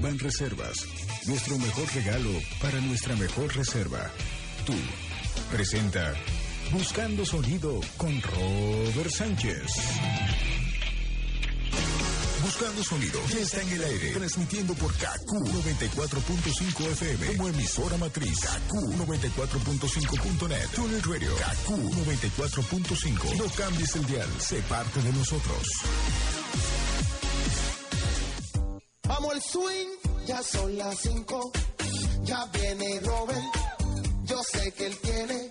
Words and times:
Banreservas, 0.00 0.86
nuestro 1.26 1.58
mejor 1.58 1.86
regalo 1.94 2.30
para 2.60 2.80
nuestra 2.80 3.14
mejor 3.16 3.54
reserva. 3.54 4.10
Tú, 4.64 4.74
presenta 5.50 6.14
Buscando 6.72 7.26
Sonido 7.26 7.80
con 7.96 8.20
Robert 8.22 9.10
Sánchez. 9.10 9.66
Buscando 12.42 12.82
Sonido 12.82 13.20
ya 13.28 13.40
está 13.40 13.60
en 13.62 13.68
el 13.70 13.84
aire, 13.84 14.12
transmitiendo 14.12 14.74
por 14.74 14.92
KQ 14.94 15.30
94.5 15.30 16.86
FM 16.92 17.26
como 17.26 17.48
emisora 17.48 17.96
matriz 17.96 18.38
KQ 18.40 18.72
94.5.net, 19.06 20.68
Tuner 20.74 21.06
Radio 21.06 21.34
KQ 21.36 21.70
94.5. 21.70 23.36
No 23.36 23.44
cambies 23.54 23.96
el 23.96 24.06
dial, 24.06 24.28
sé 24.38 24.62
parte 24.62 25.02
de 25.02 25.12
nosotros. 25.12 25.62
Swing, 29.40 29.88
ya 30.26 30.42
son 30.42 30.76
las 30.76 30.98
5, 30.98 31.52
ya 32.22 32.44
viene 32.46 33.00
Robert, 33.00 33.44
yo 34.24 34.42
sé 34.42 34.72
que 34.72 34.86
él 34.86 34.98
tiene 34.98 35.50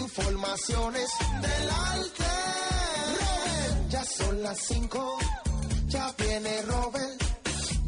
informaciones 0.00 1.08
del 1.42 1.70
arte. 1.70 2.24
Robert, 3.18 3.88
ya 3.90 4.04
son 4.04 4.42
las 4.42 4.58
5 4.60 5.18
ya 5.88 6.14
viene 6.18 6.62
Robert, 6.62 7.22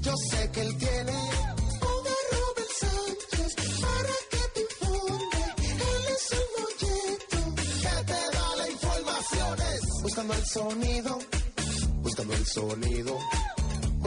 yo 0.01 0.15
sé 0.31 0.51
que 0.53 0.61
él 0.63 0.79
tiene 0.79 1.13
una 1.13 2.15
Robert 2.33 2.73
Sánchez 2.81 3.55
para 3.83 4.15
que 4.31 4.43
te 4.55 4.61
informe. 4.61 5.45
Él 5.59 6.03
es 6.15 6.33
el 6.39 6.47
molleto 6.57 7.39
que 7.83 8.05
te 8.05 8.37
da 8.37 8.57
las 8.57 8.71
informaciones. 8.71 9.81
Buscando 10.03 10.35
el 10.35 10.47
sonido, 10.47 11.19
buscando 12.03 12.35
el 12.35 12.47
sonido, 12.47 13.19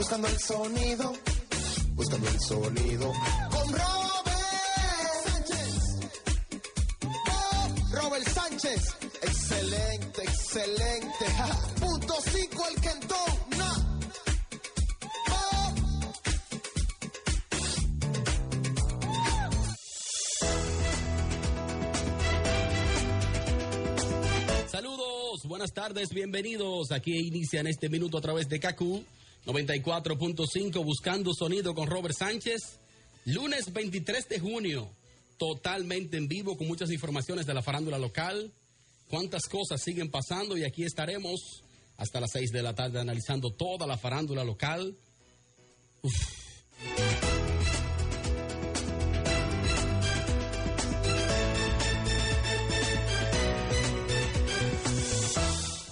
buscando 0.02 0.26
el 0.26 0.38
sonido, 0.40 1.12
buscando 1.94 2.28
el 2.28 2.40
sonido. 2.40 3.12
Con 3.52 3.72
Robert 3.72 4.26
Sánchez. 5.24 5.74
Oh, 7.30 7.68
Robert 7.92 8.28
Sánchez. 8.28 8.96
Excelente, 9.22 10.22
excelente. 10.22 11.24
Punto 11.78 12.14
5 12.20 12.68
el 12.68 12.80
Kentón. 12.80 13.18
Saludos, 24.68 25.44
buenas 25.44 25.72
tardes, 25.72 26.12
bienvenidos. 26.12 26.90
Aquí 26.90 27.28
inicia 27.28 27.60
en 27.60 27.68
este 27.68 27.88
minuto 27.88 28.18
a 28.18 28.20
través 28.20 28.48
de 28.48 28.58
KQ 28.58 29.21
94.5 29.46 30.84
Buscando 30.84 31.34
Sonido 31.34 31.74
con 31.74 31.88
Robert 31.88 32.14
Sánchez. 32.16 32.78
Lunes 33.24 33.72
23 33.72 34.28
de 34.28 34.40
junio, 34.40 34.90
totalmente 35.36 36.16
en 36.16 36.28
vivo 36.28 36.56
con 36.56 36.68
muchas 36.68 36.90
informaciones 36.90 37.46
de 37.46 37.54
la 37.54 37.62
farándula 37.62 37.98
local. 37.98 38.52
Cuántas 39.08 39.42
cosas 39.46 39.82
siguen 39.82 40.10
pasando 40.10 40.56
y 40.56 40.64
aquí 40.64 40.84
estaremos 40.84 41.62
hasta 41.96 42.20
las 42.20 42.30
6 42.32 42.50
de 42.52 42.62
la 42.62 42.74
tarde 42.74 43.00
analizando 43.00 43.50
toda 43.50 43.86
la 43.86 43.98
farándula 43.98 44.44
local. 44.44 44.96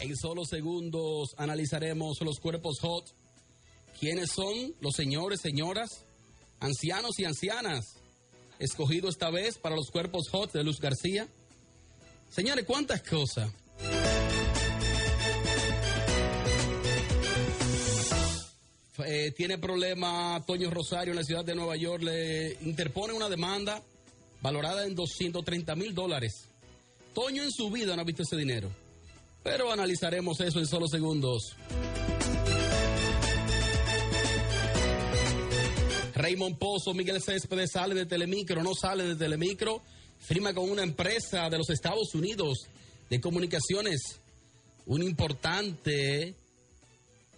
En 0.01 0.17
solo 0.17 0.45
segundos 0.45 1.35
analizaremos 1.37 2.21
los 2.23 2.41
cuerpos 2.41 2.81
hot. 2.81 3.13
¿Quiénes 4.01 4.31
son 4.31 4.75
los 4.81 4.95
señores, 4.95 5.43
señoras, 5.43 6.07
ancianos 6.59 7.19
y 7.19 7.27
ancianas? 7.27 7.97
Escogido 8.59 9.11
esta 9.11 9.31
vez 9.31 9.59
para 9.59 9.77
los 9.77 9.91
cuerpos 9.91 10.31
hot 10.31 10.53
de 10.53 10.65
Luz 10.65 10.81
García. 10.81 11.29
Señores, 12.31 12.65
¿cuántas 12.65 13.03
cosas? 13.03 13.53
Eh, 19.07 19.33
tiene 19.37 19.59
problema 19.59 20.43
Toño 20.47 20.71
Rosario 20.71 21.13
en 21.13 21.19
la 21.19 21.25
ciudad 21.25 21.45
de 21.45 21.55
Nueva 21.55 21.77
York, 21.77 22.03
le 22.03 22.57
interpone 22.63 23.13
una 23.13 23.29
demanda 23.29 23.83
valorada 24.41 24.87
en 24.87 24.95
230 24.95 25.75
mil 25.77 25.95
dólares. 25.95 26.49
Toño 27.13 27.43
en 27.43 27.51
su 27.51 27.71
vida 27.71 27.97
no 27.97 28.03
ha 28.03 28.07
visto 28.07 28.23
ese 28.23 28.37
dinero. 28.37 28.71
Pero 29.43 29.71
analizaremos 29.71 30.41
eso 30.41 30.59
en 30.59 30.67
solo 30.67 30.89
segundos. 30.89 31.55
Raymond 36.21 36.59
Pozo, 36.59 36.93
Miguel 36.93 37.23
Céspedes 37.23 37.71
sale 37.73 37.95
de 37.95 38.05
Telemicro, 38.05 38.63
no 38.63 38.75
sale 38.75 39.05
de 39.05 39.17
Telemicro, 39.17 39.83
firma 40.19 40.53
con 40.53 40.69
una 40.69 40.83
empresa 40.83 41.49
de 41.49 41.57
los 41.57 41.71
Estados 41.71 42.15
Unidos 42.15 42.67
de 43.09 43.21
comunicaciones 43.21 44.21
un 44.87 45.03
importante 45.03 46.35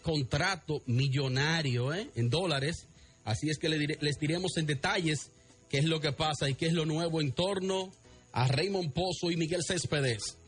contrato 0.03 0.83
millonario 0.87 1.95
¿eh? 1.95 2.11
en 2.17 2.29
dólares. 2.29 2.87
Así 3.25 3.51
es 3.51 3.59
que 3.59 3.69
les 3.69 4.19
diremos 4.19 4.57
en 4.57 4.67
detalles 4.67 5.31
qué 5.69 5.79
es 5.79 5.85
lo 5.85 6.01
que 6.01 6.13
pasa 6.13 6.49
y 6.49 6.55
qué 6.55 6.67
es 6.67 6.73
lo 6.73 6.85
nuevo 6.85 7.21
en 7.21 7.33
torno 7.33 7.93
a 8.33 8.49
Raymond 8.49 8.93
Pozo 8.93 9.31
y 9.31 9.37
Miguel 9.37 9.63
Céspedes. 9.65 10.39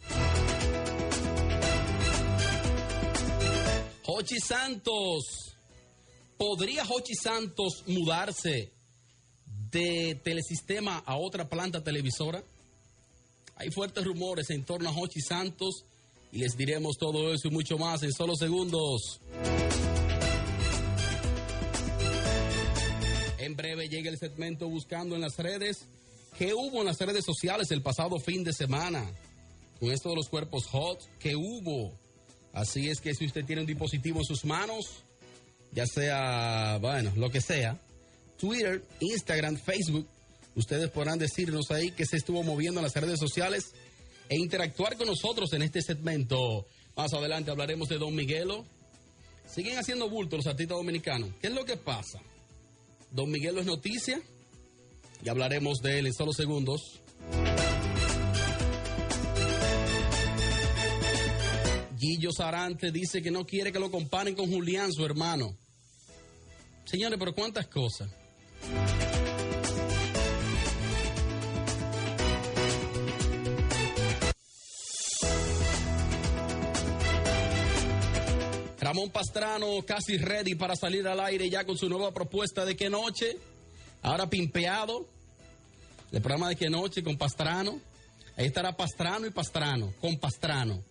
Jochi 4.02 4.38
Santos. 4.40 5.43
¿Podría 6.36 6.84
Jochi 6.84 7.14
Santos 7.14 7.84
mudarse 7.86 8.72
de 9.70 10.20
Telesistema 10.22 10.98
a 10.98 11.16
otra 11.16 11.48
planta 11.48 11.82
televisora? 11.82 12.42
Hay 13.56 13.70
fuertes 13.70 14.04
rumores 14.04 14.50
en 14.50 14.64
torno 14.64 14.88
a 14.88 14.92
Jochi 14.92 15.20
Santos 15.20 15.84
y 16.32 16.38
les 16.38 16.56
diremos 16.56 16.98
todo 16.98 17.32
eso 17.32 17.48
y 17.48 17.50
mucho 17.52 17.78
más 17.78 18.02
en 18.02 18.12
solo 18.12 18.34
segundos. 18.34 19.20
En 23.38 23.54
breve 23.54 23.88
llega 23.88 24.10
el 24.10 24.18
segmento 24.18 24.68
buscando 24.68 25.14
en 25.14 25.20
las 25.20 25.38
redes. 25.38 25.86
¿Qué 26.36 26.52
hubo 26.52 26.80
en 26.80 26.86
las 26.86 26.98
redes 26.98 27.24
sociales 27.24 27.70
el 27.70 27.82
pasado 27.82 28.18
fin 28.18 28.42
de 28.42 28.52
semana? 28.52 29.08
Con 29.78 29.92
esto 29.92 30.08
de 30.08 30.16
los 30.16 30.28
cuerpos 30.28 30.66
hot, 30.66 30.98
¿qué 31.20 31.36
hubo? 31.36 31.92
Así 32.52 32.88
es 32.88 33.00
que 33.00 33.14
si 33.14 33.26
usted 33.26 33.44
tiene 33.44 33.62
un 33.62 33.66
dispositivo 33.66 34.18
en 34.18 34.24
sus 34.24 34.44
manos, 34.44 35.04
ya 35.74 35.86
sea, 35.86 36.78
bueno, 36.80 37.12
lo 37.16 37.30
que 37.30 37.40
sea, 37.40 37.78
Twitter, 38.38 38.82
Instagram, 39.00 39.56
Facebook, 39.56 40.06
ustedes 40.54 40.88
podrán 40.90 41.18
decirnos 41.18 41.70
ahí 41.70 41.90
que 41.90 42.06
se 42.06 42.16
estuvo 42.16 42.42
moviendo 42.42 42.80
en 42.80 42.84
las 42.84 42.94
redes 42.94 43.18
sociales 43.18 43.72
e 44.28 44.36
interactuar 44.36 44.96
con 44.96 45.08
nosotros 45.08 45.52
en 45.52 45.62
este 45.62 45.82
segmento. 45.82 46.66
Más 46.96 47.12
adelante 47.12 47.50
hablaremos 47.50 47.88
de 47.88 47.98
Don 47.98 48.14
Miguelo. 48.14 48.64
Siguen 49.52 49.78
haciendo 49.78 50.08
bulto 50.08 50.36
los 50.36 50.46
artistas 50.46 50.76
dominicanos. 50.76 51.30
¿Qué 51.40 51.48
es 51.48 51.52
lo 51.52 51.64
que 51.64 51.76
pasa? 51.76 52.20
Don 53.10 53.30
Miguelo 53.30 53.60
es 53.60 53.66
noticia 53.66 54.20
y 55.24 55.28
hablaremos 55.28 55.78
de 55.78 55.98
él 55.98 56.06
en 56.06 56.14
solo 56.14 56.32
segundos. 56.32 57.00
Guillo 61.98 62.30
Sarante 62.32 62.92
dice 62.92 63.22
que 63.22 63.30
no 63.30 63.44
quiere 63.46 63.72
que 63.72 63.78
lo 63.78 63.90
comparen 63.90 64.34
con 64.34 64.50
Julián, 64.50 64.92
su 64.92 65.04
hermano. 65.04 65.56
Señores, 66.84 67.18
pero 67.18 67.34
¿cuántas 67.34 67.66
cosas? 67.66 68.08
Ramón 78.80 79.10
Pastrano 79.10 79.82
casi 79.86 80.18
ready 80.18 80.54
para 80.54 80.76
salir 80.76 81.08
al 81.08 81.18
aire 81.20 81.48
ya 81.48 81.64
con 81.64 81.78
su 81.78 81.88
nueva 81.88 82.12
propuesta 82.12 82.66
de 82.66 82.76
qué 82.76 82.90
noche. 82.90 83.38
Ahora 84.02 84.28
pimpeado. 84.28 85.08
El 86.12 86.20
programa 86.20 86.50
de 86.50 86.56
qué 86.56 86.68
noche 86.68 87.02
con 87.02 87.16
Pastrano. 87.16 87.80
Ahí 88.36 88.46
estará 88.46 88.76
Pastrano 88.76 89.26
y 89.26 89.30
Pastrano, 89.30 89.92
con 90.00 90.18
Pastrano. 90.18 90.82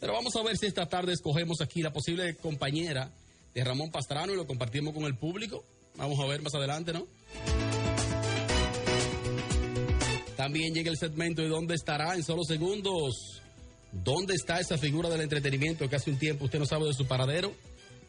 Pero 0.00 0.12
vamos 0.12 0.36
a 0.36 0.42
ver 0.42 0.58
si 0.58 0.66
esta 0.66 0.86
tarde 0.86 1.12
escogemos 1.12 1.60
aquí 1.60 1.82
la 1.82 1.92
posible 1.92 2.36
compañera 2.36 3.10
de 3.54 3.64
Ramón 3.64 3.90
Pastrano 3.90 4.32
y 4.32 4.36
lo 4.36 4.46
compartimos 4.46 4.94
con 4.94 5.04
el 5.04 5.16
público. 5.16 5.64
Vamos 5.96 6.18
a 6.20 6.26
ver 6.26 6.42
más 6.42 6.54
adelante, 6.54 6.92
¿no? 6.92 7.06
También 10.36 10.72
llega 10.72 10.90
el 10.90 10.96
segmento 10.96 11.42
de 11.42 11.48
dónde 11.48 11.74
estará 11.74 12.14
en 12.14 12.22
solo 12.22 12.44
segundos. 12.44 13.42
¿Dónde 13.92 14.34
está 14.34 14.60
esa 14.60 14.78
figura 14.78 15.08
del 15.08 15.20
entretenimiento 15.20 15.88
que 15.88 15.96
hace 15.96 16.10
un 16.10 16.18
tiempo 16.18 16.44
usted 16.44 16.58
no 16.58 16.66
sabe 16.66 16.86
de 16.86 16.94
su 16.94 17.06
paradero? 17.06 17.52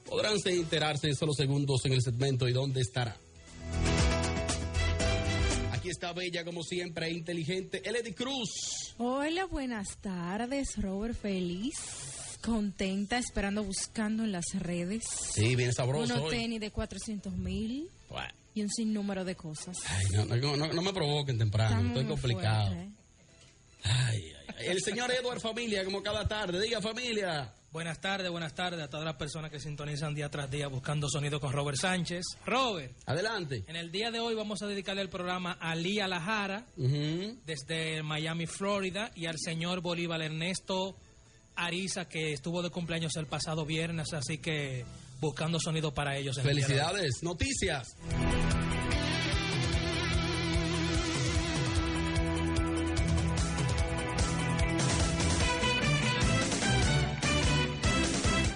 Podrán 0.06 0.38
enterarse 0.46 1.08
en 1.08 1.16
solo 1.16 1.34
segundos 1.34 1.84
en 1.86 1.94
el 1.94 2.02
segmento 2.02 2.48
y 2.48 2.54
dónde 2.54 2.82
estará. 2.82 3.18
Aquí 5.74 5.90
está 5.90 6.14
Bella, 6.14 6.46
como 6.46 6.64
siempre, 6.64 7.10
inteligente, 7.10 7.82
Eledy 7.84 8.14
Cruz. 8.14 8.94
Hola, 8.98 9.46
buenas 9.46 9.98
tardes, 9.98 10.78
Robert. 10.78 11.16
Feliz 11.20 12.11
contenta, 12.42 13.18
esperando, 13.18 13.64
buscando 13.64 14.24
en 14.24 14.32
las 14.32 14.46
redes. 14.60 15.04
Sí, 15.34 15.56
bien 15.56 15.74
sabroso. 15.74 16.14
Unos 16.14 16.26
hoy. 16.26 16.38
tenis 16.38 16.60
de 16.60 16.72
400 16.72 17.34
mil 17.34 17.90
Bueno. 18.10 18.34
y 18.54 18.62
un 18.64 18.70
sinnúmero 18.70 19.24
de 19.24 19.36
cosas. 19.36 19.78
Ay, 19.88 20.06
no, 20.14 20.26
no, 20.26 20.58
no- 20.58 20.74
no 20.74 20.82
me 20.82 20.94
provoquen 20.94 21.38
temprano, 21.38 21.78
Está 21.78 21.88
estoy 21.88 22.06
complicado. 22.06 22.68
fuerte, 22.68 22.84
¿eh? 22.84 22.90
Ay, 23.84 24.22
ay. 24.60 24.68
El 24.68 24.80
señor 24.82 25.10
Edward 25.12 25.40
Familia, 25.40 25.84
como 25.84 26.04
cada 26.04 26.28
tarde. 26.28 26.62
Diga 26.62 26.82
familia. 26.82 27.54
Buenas 27.72 28.02
tardes, 28.02 28.30
buenas 28.30 28.54
tardes 28.54 28.82
a 28.82 28.90
todas 28.90 29.06
las 29.06 29.16
personas 29.16 29.50
que 29.50 29.58
sintonizan 29.60 30.14
día 30.14 30.30
tras 30.30 30.52
día 30.52 30.68
buscando 30.68 31.08
sonido 31.10 31.40
con 31.40 31.54
Robert 31.54 31.78
Sánchez. 31.78 32.22
Robert, 32.46 32.94
Adelante. 33.06 33.64
en 33.66 33.78
el 33.78 33.92
día 33.94 34.12
de 34.12 34.20
hoy 34.20 34.36
vamos 34.36 34.62
a 34.62 34.68
dedicarle 34.68 35.02
el 35.02 35.10
programa 35.10 35.54
a 35.54 35.74
Lía 35.74 36.06
Lajara 36.08 36.66
Ujú. 36.76 37.38
desde 37.46 38.04
Miami, 38.04 38.46
Florida, 38.46 39.10
y 39.16 39.26
al 39.26 39.38
señor 39.40 39.80
Bolívar 39.82 40.22
Ernesto 40.22 40.98
Ariza, 41.66 42.08
que 42.08 42.34
estuvo 42.34 42.62
de 42.62 42.70
cumpleaños 42.70 43.16
el 43.18 43.28
pasado 43.28 43.66
viernes, 43.66 44.14
así 44.14 44.40
que 44.40 44.86
buscando 45.20 45.60
sonido 45.60 45.94
para 45.94 46.18
ellos. 46.18 46.40
Felicidades. 46.42 47.22
Noticias. 47.22 47.96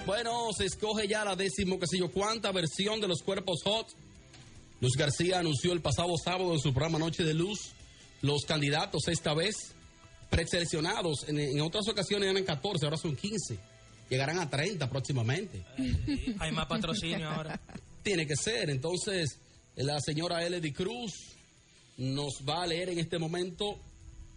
Bueno, 0.04 0.48
se 0.56 0.64
escoge 0.66 1.08
ya 1.08 1.24
la 1.24 1.36
décimo, 1.36 1.78
qué 1.78 1.86
sé 1.86 1.98
yo, 1.98 2.10
cuánta 2.10 2.50
versión 2.52 3.00
de 3.00 3.08
los 3.08 3.22
cuerpos 3.22 3.62
hot. 3.64 3.88
Luz 4.80 4.92
García 4.96 5.38
anunció 5.38 5.72
el 5.72 5.80
pasado 5.80 6.14
sábado 6.22 6.52
en 6.52 6.60
su 6.60 6.72
programa 6.72 6.98
Noche 6.98 7.24
de 7.24 7.34
Luz 7.34 7.72
los 8.22 8.44
candidatos 8.44 9.08
esta 9.08 9.34
vez 9.34 9.75
preseleccionados. 10.36 11.28
En, 11.28 11.38
en 11.38 11.60
otras 11.62 11.88
ocasiones 11.88 12.30
eran 12.30 12.44
14, 12.44 12.84
ahora 12.84 12.98
son 12.98 13.16
15. 13.16 13.58
Llegarán 14.08 14.38
a 14.38 14.48
30 14.48 14.88
próximamente. 14.88 15.64
Hay 16.38 16.52
más 16.52 16.66
patrocinio 16.66 17.28
ahora. 17.28 17.58
Tiene 18.02 18.26
que 18.26 18.36
ser. 18.36 18.70
Entonces, 18.70 19.38
la 19.76 19.98
señora 20.00 20.44
Eledy 20.46 20.72
Cruz 20.72 21.12
nos 21.96 22.42
va 22.48 22.62
a 22.62 22.66
leer 22.66 22.90
en 22.90 22.98
este 22.98 23.18
momento 23.18 23.78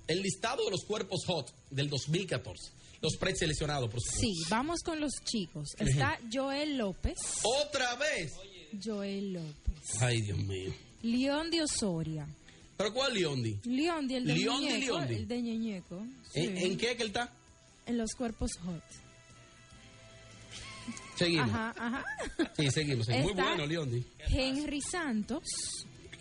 el 0.07 0.21
listado 0.21 0.65
de 0.65 0.71
los 0.71 0.83
cuerpos 0.85 1.23
hot 1.27 1.53
del 1.69 1.89
2014. 1.89 2.71
Los 3.01 3.15
preseleccionados, 3.17 3.89
por 3.89 4.01
supuesto. 4.01 4.21
Sí, 4.21 4.33
vamos 4.49 4.79
con 4.83 4.99
los 4.99 5.11
chicos. 5.23 5.69
Está 5.77 6.19
Joel 6.31 6.77
López. 6.77 7.17
¡Otra 7.43 7.95
vez! 7.95 8.33
Joel 8.83 9.33
López. 9.33 10.01
Ay, 10.01 10.21
Dios 10.21 10.37
mío. 10.39 10.73
León 11.03 11.49
de 11.51 11.61
Osoria. 11.63 12.27
¿Pero 12.79 12.93
cuál 12.93 13.13
Leondi? 13.13 13.57
Leondi, 13.65 14.15
el 14.15 14.25
de 14.25 14.35
Leondi, 14.35 14.67
Ñeñeco. 14.67 14.93
Leondi. 14.99 15.15
El 15.15 15.27
de 15.27 15.41
Ñeñeco. 15.41 16.05
Sí. 16.31 16.39
¿En, 16.45 16.57
en 16.59 16.77
qué 16.77 16.95
que 16.95 17.01
él 17.03 17.07
está? 17.09 17.29
En 17.85 17.97
los 17.97 18.11
cuerpos 18.15 18.51
hot. 18.63 18.81
Seguimos. 21.17 21.49
Ajá, 21.49 21.75
ajá. 21.77 22.05
Sí, 22.55 22.71
seguimos. 22.71 23.05
seguimos. 23.05 23.23
Muy 23.25 23.31
Está 23.33 23.43
bueno, 23.49 23.65
Leondi. 23.67 24.01
Henry 24.29 24.79
Santos. 24.79 25.43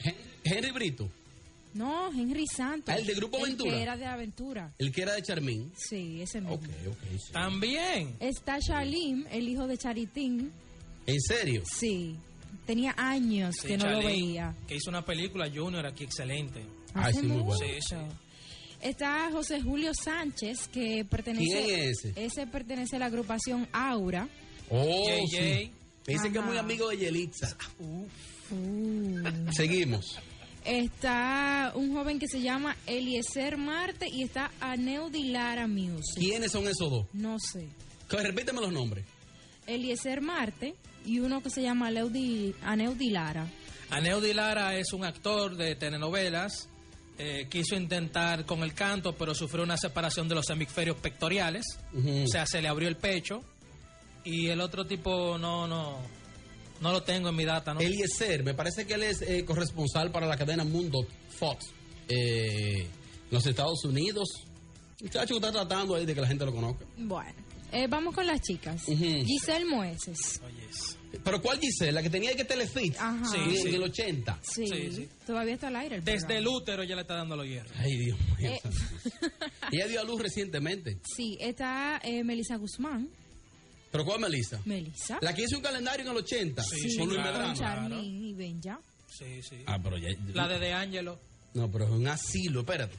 Hen- 0.02 0.16
Henry 0.42 0.72
Brito, 0.72 1.08
No, 1.74 2.10
Henry 2.12 2.44
Santos. 2.48 2.92
Ah, 2.92 2.98
el 2.98 3.06
de 3.06 3.14
Grupo 3.14 3.36
El 3.36 3.44
Aventura. 3.44 3.70
que 3.76 3.82
era 3.82 3.96
de 3.96 4.06
Aventura. 4.06 4.72
el 4.78 4.90
que 4.90 5.02
era 5.02 5.12
de 5.14 5.22
Charmín. 5.22 5.72
Sí, 5.76 6.20
ese 6.22 6.40
mismo. 6.40 6.56
Ok, 6.56 6.64
ok. 6.88 6.98
sí. 7.24 7.32
También. 7.32 8.16
Está 8.18 8.58
Shalim, 8.58 9.26
el 9.30 9.48
hijo 9.48 9.68
de 9.68 9.78
Charitín. 9.78 10.50
¿En 11.06 11.20
serio? 11.20 11.62
Sí. 11.78 12.16
Tenía 12.68 12.94
años 12.98 13.54
Sí, 13.62 13.68
que 13.68 13.78
no 13.78 13.90
lo 13.90 14.02
veía. 14.02 14.54
Que 14.66 14.76
hizo 14.76 14.90
una 14.90 15.02
película 15.02 15.50
Junior 15.50 15.86
aquí 15.86 16.04
excelente. 16.04 16.60
Ay, 16.92 17.12
Hace 17.12 17.20
sí, 17.22 17.26
muy 17.26 17.40
bueno. 17.40 17.64
Sí. 17.80 17.96
Está 18.82 19.30
José 19.32 19.62
Julio 19.62 19.92
Sánchez, 19.94 20.68
que 20.68 21.02
pertenece. 21.08 21.46
¿Quién 21.46 21.80
es 21.80 22.04
ese? 22.04 22.24
Ese 22.26 22.46
pertenece 22.46 22.96
a 22.96 22.98
la 22.98 23.06
agrupación 23.06 23.66
Aura. 23.72 24.28
Oh, 24.68 25.06
JJ. 25.08 25.30
sí. 25.30 25.72
Me 26.06 26.12
dicen 26.12 26.30
que 26.30 26.40
es 26.40 26.44
muy 26.44 26.58
amigo 26.58 26.90
de 26.90 26.98
Yelitza. 26.98 27.56
Uh. 27.80 28.06
Seguimos. 29.50 30.18
Está 30.66 31.72
un 31.74 31.94
joven 31.94 32.18
que 32.18 32.28
se 32.28 32.42
llama 32.42 32.76
Eliezer 32.86 33.56
Marte 33.56 34.08
y 34.12 34.24
está 34.24 34.50
Aneudi 34.60 35.30
Lara 35.30 35.66
Music. 35.66 36.18
¿Quiénes 36.18 36.52
son 36.52 36.64
esos 36.64 36.90
dos? 36.90 37.06
No 37.14 37.38
sé. 37.38 37.66
Repíteme 38.10 38.60
los 38.60 38.72
nombres. 38.74 39.06
Eliezer 39.66 40.20
Marte 40.20 40.74
y 41.08 41.20
uno 41.20 41.42
que 41.42 41.50
se 41.50 41.62
llama 41.62 41.90
Leudi, 41.90 42.54
Aneudi 42.62 43.10
Lara. 43.10 43.46
Aneudi 43.90 44.34
Lara 44.34 44.76
es 44.76 44.92
un 44.92 45.04
actor 45.04 45.56
de 45.56 45.74
telenovelas. 45.76 46.68
eh, 47.20 47.48
quiso 47.50 47.74
intentar 47.74 48.44
con 48.46 48.62
el 48.62 48.74
canto, 48.74 49.12
pero 49.16 49.34
sufrió 49.34 49.64
una 49.64 49.76
separación 49.76 50.28
de 50.28 50.36
los 50.36 50.48
hemisferios 50.50 50.96
pectorales. 50.98 51.64
Ujú. 51.92 52.22
O 52.24 52.28
sea, 52.28 52.46
se 52.46 52.62
le 52.62 52.68
abrió 52.68 52.88
el 52.88 52.96
pecho. 52.96 53.42
Y 54.24 54.48
el 54.48 54.60
otro 54.60 54.86
tipo 54.86 55.36
no, 55.38 55.66
no, 55.66 55.98
no 56.80 56.92
lo 56.92 57.02
tengo 57.02 57.30
en 57.30 57.34
mi 57.36 57.44
data, 57.44 57.74
¿no? 57.74 57.80
Eliezer, 57.80 58.44
me 58.44 58.54
parece 58.54 58.86
que 58.86 58.94
él 58.94 59.02
es 59.04 59.22
eh, 59.22 59.44
corresponsal 59.44 60.12
para 60.12 60.26
la 60.28 60.36
cadena 60.36 60.62
Mundo 60.64 60.98
Fox 61.30 61.66
eh, 62.08 62.82
en 62.82 62.88
los 63.30 63.44
Estados 63.46 63.84
Unidos. 63.84 64.28
Muchacho 65.00 65.36
está 65.36 65.50
tratando 65.50 65.94
ahí 65.94 66.04
de 66.06 66.14
que 66.14 66.20
la 66.20 66.26
gente 66.28 66.44
lo 66.44 66.52
conozca. 66.52 66.84
Bueno, 66.98 67.34
eh, 67.72 67.86
vamos 67.88 68.14
con 68.14 68.26
las 68.26 68.40
chicas. 68.42 68.82
Ujú. 68.86 69.24
Giselle 69.24 69.64
Mueces. 69.64 70.40
Oyes. 70.44 70.97
¿Pero 71.24 71.40
cuál 71.42 71.58
Giselle? 71.58 71.92
¿La 71.92 72.02
que 72.02 72.10
tenía 72.10 72.34
que 72.36 72.44
Telefit? 72.44 72.96
Ajá. 72.98 73.24
Sí, 73.30 73.36
en, 73.38 73.50
sí. 73.56 73.68
en 73.68 73.74
el 73.74 73.82
80. 73.82 74.38
Sí, 74.42 74.66
Sí, 74.66 74.92
sí. 74.92 75.08
todavía 75.26 75.54
está 75.54 75.68
al 75.68 75.76
aire. 75.76 75.96
El 75.96 76.04
Desde 76.04 76.38
el 76.38 76.46
útero 76.46 76.84
ya 76.84 76.94
le 76.94 77.02
está 77.02 77.14
dando 77.14 77.36
los 77.36 77.46
hierros. 77.46 77.72
Ay, 77.76 77.96
Dios 77.96 78.18
mío. 78.38 78.50
Eh. 78.50 78.60
Ella 79.72 79.86
dio 79.88 80.00
a 80.00 80.04
luz 80.04 80.20
recientemente. 80.20 80.98
Sí, 81.16 81.36
está 81.40 82.00
eh, 82.02 82.22
Melissa 82.24 82.56
Guzmán. 82.56 83.08
¿Pero 83.90 84.04
cuál 84.04 84.20
Melissa? 84.20 84.60
Melissa. 84.66 85.18
La 85.22 85.34
que 85.34 85.42
hizo 85.44 85.56
un 85.56 85.62
calendario 85.62 86.04
en 86.04 86.10
el 86.12 86.16
80. 86.18 86.62
Sí, 86.62 86.96
con 86.98 87.08
Luis 87.08 87.20
claro. 87.20 87.38
con 87.38 87.52
Medrano. 87.52 87.58
Charmín 87.58 88.24
y 88.26 88.34
Benja. 88.34 88.78
Sí, 89.10 89.42
sí. 89.42 89.62
Ah, 89.66 89.78
pero 89.82 89.96
ya. 89.96 90.08
La 90.34 90.46
de 90.46 90.58
De 90.58 90.72
Angelo. 90.74 91.18
No, 91.54 91.70
pero 91.72 91.86
es 91.86 91.90
un 91.90 92.06
asilo, 92.06 92.60
espérate. 92.60 92.94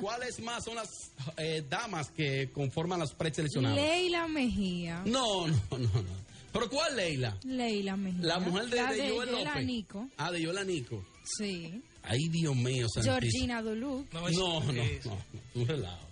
¿Cuáles 0.00 0.40
más 0.40 0.64
son 0.64 0.76
las 0.76 0.88
eh, 1.36 1.64
damas 1.68 2.10
que 2.10 2.50
conforman 2.52 3.00
las 3.00 3.12
preseleccionadas? 3.12 3.76
Leila 3.76 4.26
Mejía. 4.28 5.02
No, 5.04 5.46
no, 5.48 5.54
no, 5.70 5.78
no. 5.78 6.26
¿Pero 6.52 6.70
cuál 6.70 6.96
Leila? 6.96 7.36
Leila 7.44 7.96
Mejía. 7.96 8.22
La 8.22 8.38
mujer 8.38 8.66
de, 8.68 8.76
La 8.76 8.92
de 8.92 9.10
Joel 9.10 9.28
Yola 9.30 9.44
López. 9.50 9.66
Nico. 9.66 10.08
Ah, 10.16 10.30
de 10.32 10.40
Yola 10.42 10.64
Nico. 10.64 11.04
Sí. 11.38 11.82
Ay, 12.02 12.28
Dios 12.30 12.54
mío, 12.56 12.86
santísimo. 12.88 13.18
Georgina 13.20 13.62
Duluc. 13.62 14.12
No, 14.12 14.20
no, 14.20 14.30
no, 14.30 14.72
no, 14.72 15.18
un 15.54 15.66
relajo. 15.66 16.06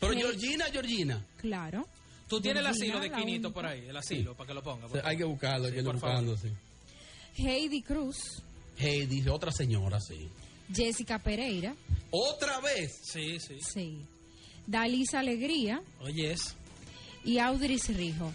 Pero 0.00 0.12
Sí. 0.12 0.18
Georgina, 0.20 0.64
Georgina. 0.72 1.24
Claro. 1.38 1.86
Tú 2.28 2.40
tienes 2.40 2.60
el 2.60 2.66
Georgina, 2.74 2.96
asilo 2.98 3.00
de 3.00 3.10
Quinito 3.24 3.52
por 3.52 3.64
ahí, 3.64 3.86
el 3.86 3.96
asilo, 3.96 4.34
para 4.34 4.48
que 4.48 4.54
lo 4.54 4.62
ponga. 4.62 4.86
Hay 5.04 5.16
que 5.16 5.24
buscarlo, 5.24 5.66
hay 5.66 5.72
que 5.72 5.78
Sí, 5.78 5.84
favor. 5.84 5.94
buscando, 6.00 6.36
sí. 6.36 6.48
Heidi 7.36 7.82
Cruz. 7.82 8.16
Hey, 8.76 9.06
dice 9.06 9.30
otra 9.30 9.52
señora, 9.52 9.98
sí. 10.00 10.28
Jessica 10.72 11.18
Pereira. 11.18 11.74
¿Otra 12.10 12.60
vez? 12.60 12.98
Sí, 13.02 13.38
sí. 13.40 13.58
Sí. 13.60 14.00
Dalisa 14.66 15.20
Alegría. 15.20 15.82
Oyes. 16.00 16.54
Y 17.24 17.38
Audris 17.38 17.88
Rijo. 17.96 18.32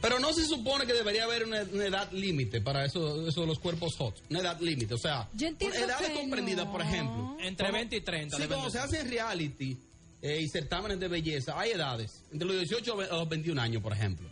Pero 0.00 0.18
no 0.18 0.32
se 0.32 0.44
supone 0.44 0.84
que 0.84 0.92
debería 0.92 1.24
haber 1.24 1.44
una, 1.44 1.62
una 1.62 1.86
edad 1.86 2.10
límite 2.10 2.60
para 2.60 2.84
eso, 2.84 3.26
eso 3.28 3.42
de 3.42 3.46
los 3.46 3.60
cuerpos 3.60 3.94
hot. 3.96 4.20
Una 4.30 4.40
edad 4.40 4.60
límite, 4.60 4.94
o 4.94 4.98
sea, 4.98 5.28
edades 5.38 6.10
comprendidas, 6.10 6.66
no. 6.66 6.72
por 6.72 6.82
ejemplo. 6.82 7.36
Entre 7.40 7.66
Como- 7.66 7.78
20 7.78 7.96
y 7.96 8.00
30. 8.00 8.36
Sí, 8.36 8.46
de 8.46 8.70
se 8.70 8.78
hacen 8.80 9.08
reality 9.08 9.78
eh, 10.20 10.40
y 10.40 10.48
certámenes 10.48 10.98
de 10.98 11.06
belleza, 11.06 11.58
hay 11.58 11.70
edades, 11.70 12.24
entre 12.32 12.48
los 12.48 12.56
18 12.58 13.00
a 13.00 13.16
los 13.16 13.28
21 13.28 13.60
años, 13.60 13.80
por 13.80 13.92
ejemplo. 13.92 14.28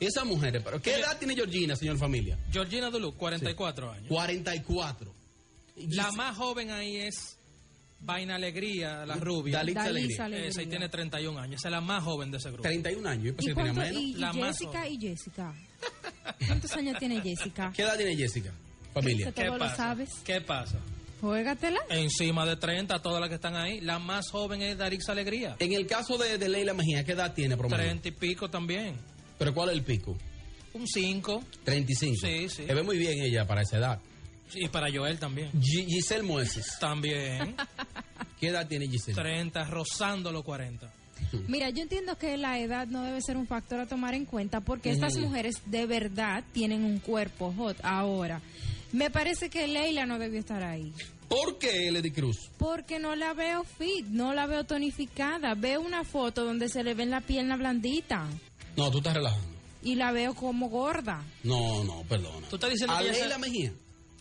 Esas 0.00 0.24
mujeres, 0.24 0.62
pero 0.64 0.80
¿qué 0.80 0.94
edad 0.94 1.16
tiene 1.18 1.34
Georgina, 1.34 1.76
señor 1.76 1.98
familia? 1.98 2.38
Georgina 2.50 2.90
Duluc, 2.90 3.16
44 3.16 3.92
años. 3.92 4.08
44. 4.08 5.14
La 5.76 6.12
más 6.12 6.36
joven 6.36 6.70
ahí 6.70 6.96
es 6.96 7.36
Vaina 8.00 8.34
Alegría, 8.36 9.06
la 9.06 9.14
rubia. 9.16 9.58
Dalisa 9.58 9.80
Dalisa 9.84 9.88
Alegría. 9.90 10.24
Alegría. 10.24 10.48
Esa 10.50 10.62
y 10.62 10.66
tiene 10.66 10.88
31 10.88 11.38
años. 11.40 11.60
Esa 11.60 11.68
es 11.68 11.72
la 11.72 11.80
más 11.80 12.02
joven 12.02 12.30
de 12.30 12.38
ese 12.38 12.48
grupo. 12.50 12.62
31 12.62 13.08
años, 13.08 13.24
yo 13.26 13.36
pensé 13.36 13.50
¿Y, 13.50 13.54
que 13.54 13.60
tenía 13.60 13.72
cuánto- 13.74 13.94
menos. 13.94 14.02
y 14.02 14.14
La 14.20 14.32
Jessica 14.32 14.88
y 14.88 14.98
Jessica? 15.00 15.54
¿Cuántos 16.46 16.72
años 16.72 16.98
tiene 16.98 17.20
Jessica? 17.20 17.72
¿Qué 17.74 17.82
edad 17.82 17.96
tiene 17.96 18.16
Jessica, 18.16 18.52
familia? 18.92 19.26
Ese- 19.28 19.34
¿Qué 19.34 19.44
todo 19.44 19.52
lo 19.58 19.64
pasa? 19.64 19.76
sabes. 19.76 20.10
¿Qué 20.24 20.40
pasa? 20.40 20.78
Juégatela. 21.20 21.80
Encima 21.88 22.44
de 22.44 22.56
30, 22.56 23.00
todas 23.00 23.20
las 23.20 23.28
que 23.28 23.36
están 23.36 23.54
ahí. 23.54 23.80
La 23.80 24.00
más 24.00 24.28
joven 24.30 24.60
es 24.62 24.76
Darix 24.76 25.08
Alegría. 25.08 25.54
En 25.60 25.72
el 25.72 25.86
caso 25.86 26.18
de, 26.18 26.36
de 26.36 26.48
Leila 26.48 26.74
Mejía, 26.74 27.04
¿qué 27.04 27.12
edad 27.12 27.32
tiene 27.32 27.56
promedio? 27.56 27.84
30 27.84 28.08
y 28.08 28.10
pico 28.10 28.50
también. 28.50 28.96
¿Pero 29.38 29.54
cuál 29.54 29.70
es 29.70 29.76
el 29.76 29.82
pico? 29.84 30.18
Un 30.74 30.86
5. 30.88 31.44
35. 31.64 32.16
Sí, 32.26 32.48
sí. 32.48 32.66
Se 32.66 32.74
ve 32.74 32.82
muy 32.82 32.98
bien 32.98 33.22
ella 33.22 33.46
para 33.46 33.62
esa 33.62 33.78
edad. 33.78 34.00
Y 34.54 34.68
para 34.68 34.88
Joel 34.92 35.18
también. 35.18 35.50
Gi- 35.60 35.86
Giselle 35.86 36.22
Mueces. 36.22 36.78
También. 36.78 37.54
¿Qué 38.40 38.48
edad 38.48 38.66
tiene 38.66 38.86
Giselle? 38.88 39.14
30, 39.20 39.64
rozando 39.64 40.32
los 40.32 40.42
40. 40.44 40.92
Mira, 41.48 41.70
yo 41.70 41.82
entiendo 41.82 42.18
que 42.18 42.36
la 42.36 42.58
edad 42.58 42.86
no 42.88 43.02
debe 43.04 43.20
ser 43.22 43.36
un 43.36 43.46
factor 43.46 43.80
a 43.80 43.86
tomar 43.86 44.14
en 44.14 44.24
cuenta 44.24 44.60
porque 44.60 44.90
estas 44.90 45.16
mujeres 45.16 45.56
de 45.66 45.86
verdad 45.86 46.42
tienen 46.52 46.84
un 46.84 46.98
cuerpo 46.98 47.52
hot. 47.56 47.76
Ahora, 47.82 48.40
me 48.92 49.10
parece 49.10 49.48
que 49.48 49.66
Leila 49.68 50.04
no 50.06 50.18
debió 50.18 50.40
estar 50.40 50.62
ahí. 50.62 50.92
¿Por 51.28 51.58
qué, 51.58 51.90
Lady 51.90 52.10
Cruz? 52.10 52.50
Porque 52.58 52.98
no 52.98 53.14
la 53.16 53.32
veo 53.32 53.64
fit, 53.64 54.04
no 54.08 54.34
la 54.34 54.46
veo 54.46 54.64
tonificada. 54.64 55.54
Veo 55.54 55.80
una 55.80 56.04
foto 56.04 56.44
donde 56.44 56.68
se 56.68 56.82
le 56.84 56.92
ve 56.94 57.06
la 57.06 57.22
pierna 57.22 57.56
blandita 57.56 58.26
No, 58.76 58.90
tú 58.90 58.98
estás 58.98 59.14
relajando. 59.14 59.46
y 59.82 59.94
la 59.94 60.12
veo 60.12 60.34
como 60.34 60.68
gorda. 60.68 61.24
No, 61.44 61.84
no, 61.84 62.02
perdona. 62.02 62.46
Tú 62.50 62.56
estás 62.56 62.70
diciendo 62.70 62.94
¿A 62.94 62.98
que 63.00 63.12
Leila 63.12 63.36
se, 63.36 63.40
Mejía? 63.40 63.72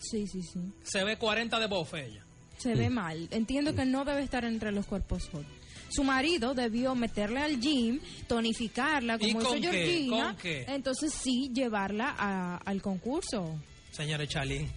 Sí, 0.01 0.27
sí, 0.27 0.41
sí. 0.43 0.59
se 0.83 1.03
ve 1.03 1.17
40 1.17 1.59
de 1.59 1.67
bofe 1.67 2.05
ella. 2.07 2.25
Se 2.57 2.75
ve 2.75 2.89
mal. 2.89 3.27
Entiendo 3.31 3.73
que 3.75 3.85
no 3.85 4.03
debe 4.05 4.21
estar 4.23 4.43
entre 4.45 4.71
los 4.71 4.85
cuerpos 4.85 5.29
hot. 5.31 5.45
Su 5.89 6.03
marido 6.03 6.53
debió 6.53 6.95
meterle 6.95 7.39
al 7.41 7.59
gym, 7.59 7.99
tonificarla 8.27 9.15
¿Y 9.19 9.33
como 9.33 9.41
hizo 9.41 9.49
con 9.49 9.61
qué? 9.61 9.67
Georgina. 9.71 10.23
¿Con 10.27 10.35
qué? 10.37 10.65
Entonces 10.69 11.13
sí, 11.13 11.49
llevarla 11.53 12.15
a- 12.17 12.57
al 12.57 12.81
concurso. 12.81 13.59
Señores 13.91 14.29
Chalín. 14.29 14.69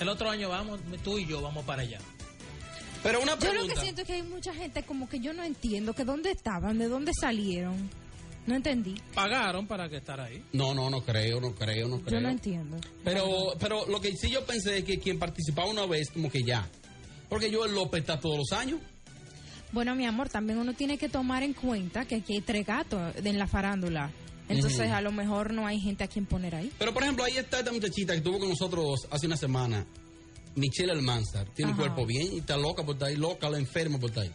El 0.00 0.08
otro 0.08 0.30
año 0.30 0.48
vamos, 0.48 0.80
tú 1.02 1.18
y 1.18 1.26
yo 1.26 1.40
vamos 1.40 1.64
para 1.64 1.82
allá. 1.82 1.98
Pero 3.02 3.20
una 3.22 3.32
Yo 3.34 3.38
pregunta. 3.38 3.62
lo 3.62 3.74
que 3.74 3.80
siento 3.80 4.00
es 4.02 4.06
que 4.06 4.12
hay 4.14 4.22
mucha 4.22 4.52
gente 4.52 4.82
como 4.82 5.08
que 5.08 5.20
yo 5.20 5.32
no 5.32 5.42
entiendo 5.44 5.92
que 5.94 6.04
dónde 6.04 6.30
estaban, 6.32 6.78
de 6.78 6.88
dónde 6.88 7.12
salieron. 7.20 7.88
No 8.48 8.54
entendí. 8.54 8.94
Pagaron 9.14 9.66
para 9.66 9.90
que 9.90 9.98
estar 9.98 10.18
ahí. 10.18 10.42
No, 10.54 10.72
no, 10.72 10.88
no 10.88 11.02
creo, 11.02 11.38
no 11.38 11.54
creo, 11.54 11.86
no 11.86 12.00
creo. 12.00 12.18
Yo 12.18 12.20
no 12.22 12.30
entiendo. 12.30 12.78
Pero, 13.04 13.52
pero 13.60 13.86
lo 13.86 14.00
que 14.00 14.16
sí 14.16 14.30
yo 14.30 14.42
pensé 14.46 14.78
es 14.78 14.84
que 14.84 14.98
quien 14.98 15.18
participaba 15.18 15.68
una 15.68 15.84
vez, 15.84 16.08
como 16.10 16.30
que 16.30 16.42
ya. 16.42 16.66
Porque 17.28 17.52
Joel 17.54 17.74
López 17.74 18.00
está 18.00 18.18
todos 18.18 18.38
los 18.38 18.58
años. 18.58 18.80
Bueno, 19.70 19.94
mi 19.94 20.06
amor, 20.06 20.30
también 20.30 20.58
uno 20.58 20.72
tiene 20.72 20.96
que 20.96 21.10
tomar 21.10 21.42
en 21.42 21.52
cuenta 21.52 22.06
que 22.06 22.14
aquí 22.16 22.36
hay 22.36 22.40
tres 22.40 22.64
gatos 22.64 23.14
en 23.22 23.38
la 23.38 23.46
farándula. 23.46 24.10
Entonces, 24.48 24.90
a 24.90 25.02
lo 25.02 25.12
mejor 25.12 25.52
no 25.52 25.66
hay 25.66 25.78
gente 25.78 26.04
a 26.04 26.08
quien 26.08 26.24
poner 26.24 26.54
ahí. 26.54 26.72
Pero, 26.78 26.94
por 26.94 27.02
ejemplo, 27.02 27.24
ahí 27.24 27.36
está 27.36 27.58
esta 27.58 27.70
muchachita 27.70 28.14
que 28.14 28.18
estuvo 28.20 28.38
con 28.38 28.48
nosotros 28.48 29.06
hace 29.10 29.26
una 29.26 29.36
semana, 29.36 29.84
Michelle 30.54 30.90
Almanzar. 30.92 31.46
Tiene 31.54 31.72
un 31.72 31.78
Ajá. 31.78 31.82
cuerpo 31.82 32.06
bien 32.06 32.32
y 32.32 32.38
está 32.38 32.56
loca 32.56 32.82
por 32.82 32.94
estar 32.94 33.08
ahí, 33.08 33.16
loca, 33.16 33.50
la 33.50 33.58
enferma 33.58 33.98
por 33.98 34.08
estar 34.08 34.24
ahí. 34.24 34.32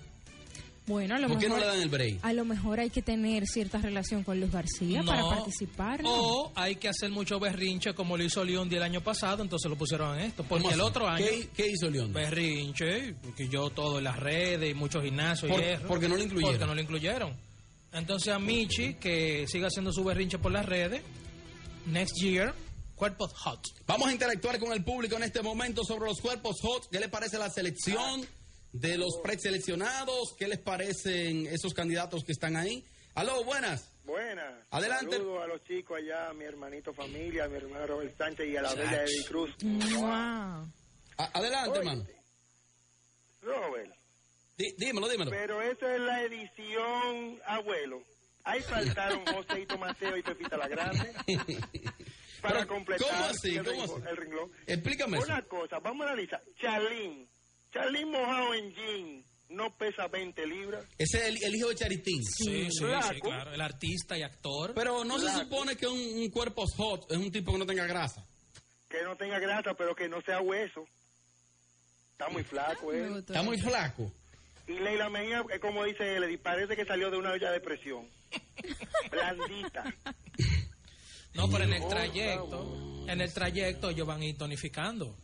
Bueno, 0.86 1.16
a 1.16 1.20
lo 1.20 1.30
¿Por 1.30 1.40
qué 1.40 1.48
no 1.48 1.56
mejor. 1.56 1.70
le 1.72 1.74
dan 1.78 1.82
el 1.84 1.90
break? 1.90 2.20
A 2.24 2.34
lo 2.34 2.44
mejor 2.44 2.80
hay 2.82 2.90
que 2.90 3.02
tener 3.02 3.46
cierta 3.46 3.78
relación 3.78 4.24
con 4.24 4.40
Luz 4.42 4.52
García 4.52 5.02
para 5.04 5.22
No. 5.22 5.30
participar. 5.30 6.04
¿no? 6.04 6.12
O 6.14 6.52
hay 6.56 6.76
que 6.76 6.90
hacer 6.90 7.10
mucho 7.10 7.40
berrinche 7.40 7.94
como 7.94 8.18
lo 8.18 8.24
hizo 8.26 8.44
León 8.44 8.68
el 8.74 8.84
año 8.84 9.00
pasado, 9.02 9.44
entonces 9.44 9.70
lo 9.70 9.78
pusieron 9.78 10.20
en 10.20 10.26
esto. 10.26 10.44
¿Cómo 10.44 10.62
Porque 10.62 10.74
el 10.76 10.82
otro 10.82 11.08
año, 11.08 11.26
¿Qué, 11.26 11.48
qué 11.56 11.70
hizo 11.70 11.90
León? 11.90 12.12
berrinche, 12.12 13.14
porque 13.24 13.48
yo 13.48 13.70
todo 13.70 14.00
en 14.00 14.04
las 14.04 14.20
redes 14.20 14.72
y 14.72 14.74
muchos 14.74 15.02
gimnasios 15.04 15.50
Por- 15.50 15.62
y 15.62 15.64
eso. 15.64 15.84
porque 15.88 16.10
no 16.10 16.18
lo 16.18 16.24
incluyeron. 16.24 16.54
Porque 16.56 16.66
no 16.68 16.76
lo 16.76 16.82
incluyeron. 16.82 17.34
Entonces 17.94 18.34
a 18.34 18.40
Michi, 18.40 18.96
que 18.96 19.46
siga 19.48 19.68
haciendo 19.68 19.94
su 19.94 20.04
berrinche 20.04 20.38
por 20.38 20.52
las 20.52 20.66
redes, 20.66 21.02
next 21.86 22.16
year, 22.22 22.54
cuerpos 22.96 23.32
hot. 23.36 23.60
Vamos 23.88 24.10
a 24.10 24.12
interactuar 24.12 24.60
con 24.60 24.74
el 24.74 24.84
público 24.84 25.16
en 25.16 25.24
este 25.24 25.42
momento 25.42 25.84
sobre 25.86 26.10
los 26.10 26.20
cuerpos 26.20 26.58
hot. 26.62 26.90
¿Qué 26.92 27.00
les 27.00 27.10
parece 27.10 27.38
la 27.38 27.50
selección 27.50 28.26
de 28.74 28.98
los 28.98 29.18
preseleccionados? 29.24 30.36
¿Qué 30.38 30.48
les 30.48 30.60
parecen 30.60 31.48
esos 31.48 31.74
candidatos 31.74 32.24
que 32.26 32.34
están 32.34 32.56
ahí? 32.58 32.84
Aló, 33.16 33.44
buenas. 33.44 33.90
Buenas. 34.04 34.54
Adelante. 34.72 35.16
Saludos 35.16 35.44
a 35.44 35.48
los 35.48 35.64
chicos 35.64 35.98
allá, 35.98 36.30
a 36.30 36.34
mi 36.34 36.44
hermanito 36.44 36.94
familia, 36.94 37.46
a 37.46 37.48
mi 37.48 37.56
hermano 37.58 37.88
Robert 37.88 38.18
Sánchez 38.18 38.48
y 38.50 38.58
a 38.58 38.62
la 38.64 38.70
Chach. 38.70 38.78
bella 38.80 39.04
Eddie 39.06 39.26
Cruz. 39.26 39.52
Wow. 39.62 40.68
Adelante, 41.18 41.80
hermano. 41.80 42.06
Robert, 43.42 43.92
Dí- 44.58 44.74
dímelo, 44.78 45.08
dímelo. 45.10 45.32
pero 45.32 45.62
esa 45.62 45.94
es 45.96 46.02
la 46.02 46.24
edición 46.24 47.40
abuelo. 47.46 48.02
Ahí 48.46 48.62
faltaron 49.02 49.26
Joséito 49.26 49.78
Mateo 49.78 50.18
y 50.18 50.24
Pepita 50.24 50.58
la 50.58 50.68
Grande 50.68 51.14
para 52.42 52.56
Pero, 52.60 52.68
completar 52.68 53.08
¿cómo 53.10 53.24
así? 53.26 53.56
el, 53.58 53.66
¿Cómo 53.66 53.84
renglón- 53.86 53.98
así? 54.02 54.10
el 54.10 54.18
renglón. 54.18 54.52
Explícame 54.68 55.18
eso. 55.18 55.28
Una 55.28 55.42
cosa, 55.44 55.80
vamos 55.80 56.06
a 56.06 56.10
analizar. 56.12 56.44
Charlín. 56.60 57.30
Charlín 57.74 58.12
mojado 58.12 58.54
en 58.54 58.74
jean 58.74 59.26
no 59.50 59.76
pesa 59.78 60.08
20 60.08 60.46
libras. 60.48 60.86
Ese 60.98 61.18
es 61.18 61.24
el, 61.26 61.44
el 61.44 61.56
hijo 61.56 61.70
de 61.70 61.76
Charitín. 61.76 62.24
Sí, 62.24 62.68
sí, 62.72 62.86
sí, 63.10 63.20
claro. 63.22 63.54
El 63.54 63.62
artista 63.62 64.18
y 64.18 64.24
actor. 64.24 64.74
Pero 64.74 65.04
no 65.04 65.20
se 65.20 65.30
supone 65.32 65.76
que 65.76 65.88
un, 65.88 66.00
un 66.00 66.30
cuerpo 66.30 66.66
hot 66.78 67.12
es 67.12 67.18
un 67.18 67.32
tipo 67.32 67.52
que 67.52 67.58
no 67.60 67.66
tenga 67.66 67.86
grasa. 67.86 68.26
Que 68.90 69.04
no 69.04 69.16
tenga 69.16 69.40
grasa, 69.40 69.74
pero 69.76 69.96
que 69.96 70.08
no 70.08 70.22
sea 70.22 70.40
hueso. 70.42 70.86
Está 72.12 72.30
muy 72.30 72.44
flaco 72.44 72.92
gustó 72.92 73.34
Está 73.34 73.42
muy 73.44 73.58
flaco. 73.60 74.12
Y 74.68 74.74
Leila 74.74 75.10
Mejía, 75.10 75.44
es 75.54 75.60
como 75.60 75.84
dice 75.84 76.16
él, 76.16 76.40
parece 76.40 76.76
que 76.76 76.86
salió 76.86 77.12
de 77.12 77.18
una 77.18 77.32
olla 77.32 77.52
de 77.52 77.60
presión. 77.60 78.08
Blandita. 79.12 79.84
no, 81.34 81.50
pero 81.50 81.64
en 81.66 81.74
el 81.74 81.84
Oh, 81.84 81.90
trayecto, 81.90 83.06
en 83.08 83.22
el 83.22 83.34
trayecto 83.34 83.90
ellos 83.90 84.08
van 84.08 84.22
a 84.22 84.26
ir 84.26 84.38
tonificando. 84.38 85.16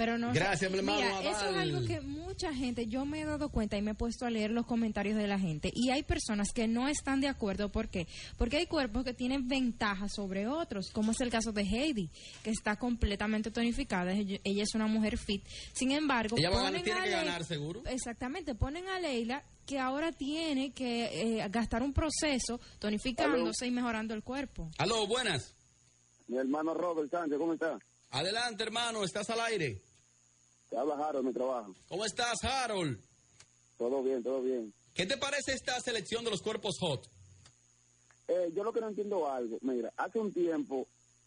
Pero 0.00 0.16
no 0.16 0.32
sé. 0.32 0.38
Gracias, 0.38 0.70
mi 0.70 0.78
hermano 0.78 0.96
Mira, 0.98 1.20
eso 1.30 1.50
es 1.50 1.56
algo 1.58 1.86
que 1.86 2.00
mucha 2.00 2.54
gente, 2.54 2.86
yo 2.86 3.04
me 3.04 3.20
he 3.20 3.24
dado 3.26 3.50
cuenta 3.50 3.76
y 3.76 3.82
me 3.82 3.90
he 3.90 3.94
puesto 3.94 4.24
a 4.24 4.30
leer 4.30 4.50
los 4.50 4.64
comentarios 4.64 5.14
de 5.14 5.26
la 5.26 5.38
gente. 5.38 5.70
Y 5.74 5.90
hay 5.90 6.02
personas 6.04 6.52
que 6.54 6.66
no 6.66 6.88
están 6.88 7.20
de 7.20 7.28
acuerdo. 7.28 7.68
¿Por 7.70 7.88
qué? 7.90 8.06
Porque 8.38 8.56
hay 8.56 8.66
cuerpos 8.66 9.04
que 9.04 9.12
tienen 9.12 9.46
ventajas 9.46 10.14
sobre 10.14 10.46
otros, 10.46 10.90
como 10.90 11.12
es 11.12 11.20
el 11.20 11.28
caso 11.28 11.52
de 11.52 11.64
Heidi, 11.64 12.08
que 12.42 12.48
está 12.48 12.76
completamente 12.76 13.50
tonificada. 13.50 14.12
Ella 14.14 14.62
es 14.62 14.74
una 14.74 14.86
mujer 14.86 15.18
fit. 15.18 15.44
Sin 15.74 15.90
embargo, 15.90 16.34
Ella 16.38 16.48
va 16.48 16.60
a 16.60 16.62
ganar- 16.62 16.82
tiene 16.82 17.00
a 17.00 17.04
que 17.04 17.10
ganar, 17.10 17.44
seguro. 17.44 17.82
Exactamente, 17.84 18.54
ponen 18.54 18.88
a 18.88 18.98
Leila 19.00 19.44
que 19.66 19.78
ahora 19.78 20.12
tiene 20.12 20.72
que 20.72 21.40
eh, 21.40 21.48
gastar 21.50 21.82
un 21.82 21.92
proceso 21.92 22.58
tonificándose 22.78 23.66
y 23.66 23.70
mejorando 23.70 24.14
el 24.14 24.22
cuerpo. 24.22 24.70
Aló, 24.78 25.06
buenas. 25.06 25.54
Mi 26.26 26.38
hermano 26.38 26.72
Robert 26.72 27.10
Sánchez, 27.10 27.36
¿cómo 27.36 27.52
está? 27.52 27.78
Adelante, 28.12 28.64
hermano, 28.64 29.04
estás 29.04 29.28
al 29.30 29.40
aire. 29.42 29.82
Te 30.70 30.78
habla 30.78 30.96
Jaro, 30.96 31.22
mi 31.22 31.32
trabajo. 31.32 31.74
¿Cómo 31.88 32.04
estás, 32.04 32.44
Harold? 32.44 32.98
Todo 33.76 34.02
bien, 34.02 34.22
todo 34.22 34.40
bien. 34.40 34.72
¿Qué 34.94 35.04
te 35.04 35.16
parece 35.16 35.52
esta 35.52 35.78
selección 35.80 36.24
de 36.24 36.30
los 36.30 36.40
cuerpos 36.40 36.76
hot? 36.80 37.06
Eh, 38.28 38.52
yo 38.54 38.62
lo 38.62 38.72
que 38.72 38.80
no 38.80 38.88
entiendo 38.88 39.28
algo, 39.28 39.58
mira, 39.62 39.92
hace 39.96 40.20
un 40.20 40.32
tiempo, 40.32 40.86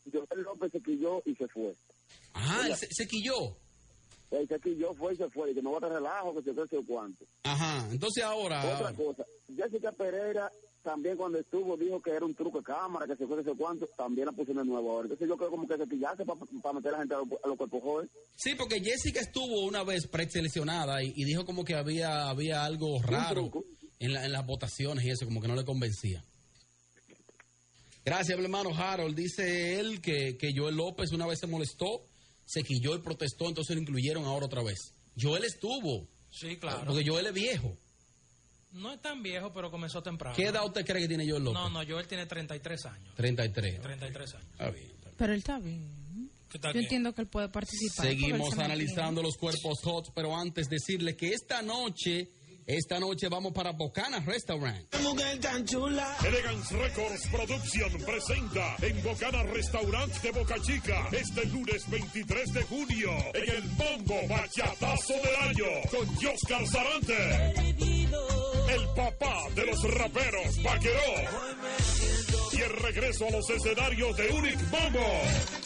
Joel 0.09 0.43
López 0.43 0.71
se 0.71 0.79
quilló 0.79 1.21
y 1.25 1.35
se 1.35 1.47
fue. 1.49 1.75
Ajá, 2.33 2.67
él 2.67 2.75
se, 2.77 2.87
se 2.89 3.05
quilló. 3.05 3.57
Eh, 4.31 4.45
se 4.47 4.59
quilló, 4.59 4.93
fue 4.93 5.13
y 5.13 5.17
se 5.17 5.29
fue, 5.29 5.51
y 5.51 5.53
que 5.53 5.61
no 5.61 5.71
va 5.71 5.77
a 5.77 5.79
estar 5.79 5.91
relajo, 5.91 6.33
que 6.33 6.43
se 6.43 6.53
fue, 6.53 6.67
sé 6.67 6.77
cuánto. 6.87 7.25
Ajá, 7.43 7.85
entonces 7.91 8.23
ahora... 8.23 8.63
Otra 8.73 8.93
cosa, 8.93 9.25
Jessica 9.53 9.91
Pereira 9.91 10.49
también 10.83 11.15
cuando 11.17 11.39
estuvo 11.39 11.75
dijo 11.77 11.99
que 12.01 12.11
era 12.11 12.25
un 12.25 12.35
truco 12.35 12.59
de 12.59 12.63
cámara, 12.65 13.07
que 13.07 13.15
se 13.15 13.25
fue, 13.25 13.43
sé 13.43 13.51
cuánto, 13.57 13.87
también 13.97 14.25
la 14.27 14.31
pusieron 14.33 14.65
de 14.65 14.71
nuevo 14.71 14.91
ahora. 14.91 15.03
Entonces 15.05 15.27
yo 15.27 15.37
creo 15.37 15.49
como 15.49 15.67
que 15.67 15.77
se 15.77 15.87
quillaste 15.87 16.23
para 16.25 16.73
meter 16.73 16.89
a 16.89 16.91
la 16.91 16.97
gente 16.99 17.15
a 17.15 17.17
los, 17.17 17.27
a 17.43 17.47
los 17.47 17.57
cuerpos 17.57 17.81
jóvenes. 17.81 18.11
Sí, 18.35 18.53
porque 18.55 18.79
Jessica 18.81 19.21
estuvo 19.21 19.65
una 19.65 19.83
vez 19.83 20.07
preseleccionada 20.07 21.01
y, 21.03 21.13
y 21.15 21.23
dijo 21.25 21.45
como 21.45 21.63
que 21.63 21.75
había, 21.75 22.29
había 22.29 22.63
algo 22.65 23.01
raro 23.01 23.49
en, 23.99 24.13
la- 24.13 24.25
en 24.25 24.31
las 24.31 24.45
votaciones 24.45 25.05
y 25.05 25.09
eso, 25.09 25.25
como 25.25 25.41
que 25.41 25.47
no 25.47 25.55
le 25.55 25.63
convencía. 25.65 26.23
Gracias, 28.05 28.37
mi 28.37 28.43
hermano 28.43 28.69
Harold. 28.75 29.15
Dice 29.15 29.79
él 29.79 30.01
que, 30.01 30.37
que 30.37 30.51
Joel 30.55 30.75
López 30.75 31.11
una 31.13 31.25
vez 31.25 31.39
se 31.39 31.47
molestó, 31.47 32.01
se 32.45 32.63
quilló 32.63 32.95
y 32.95 32.99
protestó, 32.99 33.47
entonces 33.47 33.75
lo 33.75 33.81
incluyeron 33.81 34.25
ahora 34.25 34.45
otra 34.47 34.61
vez. 34.61 34.93
Joel 35.19 35.45
estuvo, 35.45 36.05
Sí, 36.29 36.57
claro. 36.57 36.83
porque 36.87 37.07
Joel 37.07 37.27
es 37.27 37.33
viejo. 37.33 37.77
No 38.73 38.91
es 38.91 39.01
tan 39.01 39.21
viejo, 39.21 39.51
pero 39.53 39.69
comenzó 39.69 40.01
temprano. 40.01 40.35
¿Qué 40.35 40.45
edad 40.45 40.65
usted 40.65 40.85
cree 40.85 41.03
que 41.03 41.07
tiene 41.07 41.29
Joel 41.29 41.43
López? 41.43 41.61
No, 41.61 41.69
no, 41.69 41.87
Joel 41.87 42.07
tiene 42.07 42.25
33 42.25 42.85
años. 42.87 43.15
33. 43.15 43.81
33 43.81 44.33
años. 44.33 44.47
Está 44.51 44.69
bien. 44.71 44.85
está 44.85 45.09
bien. 45.09 45.15
Pero 45.17 45.33
él 45.33 45.39
está 45.39 45.59
bien. 45.59 46.03
¿Qué 46.49 46.59
tal 46.59 46.73
Yo 46.73 46.79
entiendo 46.81 47.13
que 47.13 47.21
él 47.21 47.27
puede 47.27 47.49
participar. 47.49 48.05
Seguimos 48.05 48.53
se 48.53 48.61
analizando 48.61 49.21
los 49.23 49.37
cuerpos 49.37 49.79
hot, 49.83 50.11
pero 50.13 50.35
antes 50.35 50.67
decirle 50.69 51.15
que 51.15 51.29
esta 51.29 51.63
noche, 51.63 52.29
esta 52.67 52.99
noche 52.99 53.27
vamos 53.27 53.53
para 53.53 53.71
Bocana 53.71 54.19
Restaurant. 54.19 54.93
Elegance 54.93 56.77
Records 56.77 57.27
Production 57.27 57.91
presenta 58.05 58.75
en 58.81 59.01
Bocana 59.03 59.43
Restaurant 59.43 60.13
de 60.21 60.31
Boca 60.31 60.55
Chica 60.61 61.09
este 61.11 61.45
lunes 61.47 61.89
23 61.89 62.53
de 62.53 62.63
junio 62.63 63.11
en 63.33 63.49
el 63.49 63.61
Bombo 63.69 64.27
Bachatazo 64.29 65.13
del 65.13 65.35
Año 65.49 65.65
con 65.89 66.05
Joscar 66.15 66.67
Sarante, 66.67 67.72
el 68.75 68.87
papá 68.95 69.49
de 69.55 69.65
los 69.65 69.83
raperos 69.93 70.63
Vaqueró 70.63 70.99
y 72.51 72.61
el 72.61 72.69
regreso 72.69 73.27
a 73.27 73.31
los 73.31 73.49
escenarios 73.49 74.17
de 74.17 74.29
Unic 74.29 74.69
Bombo. 74.69 75.62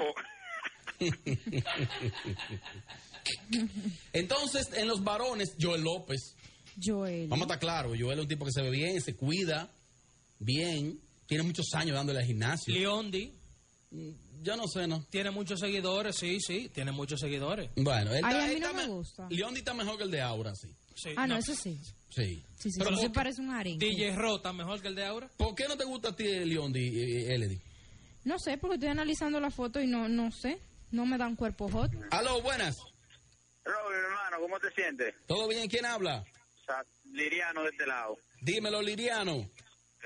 Entonces, 4.13 4.70
en 4.74 4.88
los 4.88 5.03
varones, 5.03 5.55
Joel 5.60 5.82
López. 5.82 6.36
Joel. 6.82 7.27
Vamos 7.27 7.44
a 7.44 7.53
estar 7.53 7.60
claros. 7.60 7.98
Joel 8.00 8.20
es 8.20 8.24
un 8.24 8.29
tipo 8.29 8.46
que 8.46 8.51
se 8.51 8.62
ve 8.62 8.70
bien, 8.70 9.01
se 9.01 9.15
cuida 9.15 9.72
bien. 10.39 11.00
Tiene 11.25 11.44
muchos 11.44 11.65
años 11.74 11.96
dándole 11.96 12.20
al 12.20 12.25
gimnasio. 12.25 12.74
Leondi 12.74 13.34
Yo 14.42 14.56
no 14.58 14.68
sé, 14.68 14.88
¿no? 14.88 15.06
tiene 15.10 15.32
muchos 15.32 15.60
seguidores, 15.60 16.15
sí, 16.18 16.39
sí, 16.39 16.70
tiene 16.74 16.92
muchos 16.92 17.20
seguidores. 17.20 17.70
Bueno, 17.75 18.13
él 18.13 18.22
Ay, 18.24 18.34
está- 18.34 18.44
a 18.44 18.48
mí 18.48 18.60
no 18.60 18.68
está 18.68 18.74
me 18.74 18.82
me- 18.84 18.88
gusta. 18.94 19.27
Leondi 19.30 19.60
está 19.60 19.74
mejor 19.74 19.98
que 19.98 20.04
el 20.04 20.12
de 20.12 20.22
Aura, 20.22 20.54
sí. 20.56 20.70
Sí, 20.96 21.10
Ah, 21.18 21.27
no, 21.27 21.38
eso 21.38 21.54
sí. 21.56 21.77
Sí. 22.10 22.44
Sí, 22.58 22.72
sí, 22.72 22.80
Pero 22.80 22.89
sí, 22.92 22.96
¿por 22.96 22.96
sí 23.01 23.08
qué- 23.08 23.10
parece 23.13 23.42
un 23.42 23.50
arenque. 23.51 23.86
DJ 23.86 24.15
Ro 24.15 24.38
está 24.38 24.54
mejor 24.54 24.82
que 24.82 24.88
el 24.88 24.96
de 24.96 25.06
Aura. 25.06 25.30
¿Por 25.38 25.54
qué 25.56 25.68
no 25.68 25.75
te 25.77 25.84
gusta 25.86 26.10
a 26.10 26.15
ti 26.15 26.24
Leondi, 26.24 26.80
eh, 27.00 27.36
Elodie? 27.36 27.62
No 28.24 28.39
sé, 28.39 28.58
porque 28.58 28.75
estoy 28.75 28.89
analizando 28.89 29.39
la 29.39 29.51
foto 29.51 29.82
y 29.82 29.88
no, 29.88 30.08
no 30.08 30.32
sé. 30.32 30.60
No 30.92 31.06
me 31.06 31.18
dan 31.18 31.36
cuerpo 31.36 31.68
hot. 31.70 31.92
Aló, 32.12 32.42
buenas. 32.42 32.75
Robert, 33.65 34.04
hermano, 34.06 34.38
¿cómo 34.42 34.60
te 34.60 34.72
sientes? 34.72 35.13
¿Todo 35.27 35.48
bien? 35.48 35.68
¿Quién 35.68 35.86
habla? 35.86 36.24
Sa- 36.65 36.86
Liriano 37.12 37.63
de 37.63 37.70
este 37.70 37.86
lado. 37.88 38.18
Dímelo, 38.42 38.82
Liriano. 38.82 39.50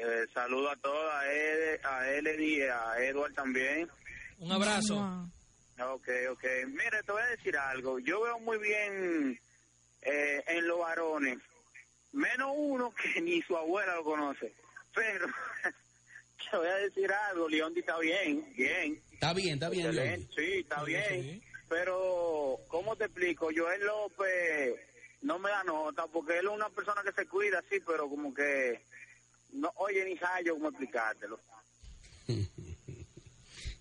Eh, 0.01 0.27
saludo 0.33 0.71
a 0.71 0.77
todos, 0.77 1.13
a 1.13 1.29
Ed, 1.29 1.79
a 1.83 2.09
Eleni, 2.09 2.61
a 2.61 2.97
Edward 2.99 3.33
también. 3.33 3.89
Un 4.37 4.51
abrazo. 4.51 4.95
Mua. 4.95 5.29
Ok, 5.93 6.07
ok. 6.31 6.43
Mire, 6.67 7.03
te 7.05 7.11
voy 7.11 7.21
a 7.21 7.25
decir 7.25 7.57
algo. 7.57 7.99
Yo 7.99 8.21
veo 8.21 8.39
muy 8.39 8.57
bien 8.59 9.37
eh, 10.01 10.43
en 10.47 10.67
los 10.67 10.79
varones, 10.79 11.39
menos 12.13 12.51
uno 12.55 12.93
que 12.93 13.21
ni 13.21 13.41
su 13.41 13.57
abuela 13.57 13.95
lo 13.95 14.05
conoce. 14.05 14.53
Pero 14.95 15.27
te 16.51 16.57
voy 16.57 16.67
a 16.67 16.75
decir 16.75 17.11
algo, 17.11 17.49
Leondi 17.49 17.81
está 17.81 17.99
bien, 17.99 18.53
bien. 18.55 19.01
Está 19.11 19.33
bien, 19.33 19.55
está 19.55 19.69
bien, 19.69 19.93
Leondi. 19.93 20.29
Sí, 20.33 20.59
está 20.59 20.81
bien. 20.83 21.41
Pero, 21.67 22.57
¿cómo 22.69 22.95
te 22.95 23.05
explico? 23.05 23.49
Joel 23.53 23.85
López 23.85 24.75
no 25.23 25.37
me 25.39 25.49
da 25.49 25.63
nota 25.65 26.07
porque 26.07 26.39
él 26.39 26.45
es 26.45 26.51
una 26.51 26.69
persona 26.69 27.03
que 27.03 27.11
se 27.11 27.27
cuida, 27.27 27.61
sí, 27.69 27.79
pero 27.85 28.07
como 28.07 28.33
que 28.33 28.81
no 29.53 29.71
oye 29.77 30.05
ni 30.05 30.17
sabe 30.17 30.49
cómo 30.51 30.69
explicártelo. 30.69 31.39